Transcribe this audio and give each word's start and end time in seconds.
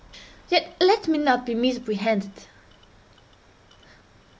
Yet 0.49 0.75
let 0.81 1.07
me 1.07 1.19
not 1.19 1.45
be 1.45 1.53
misapprehended. 1.53 2.31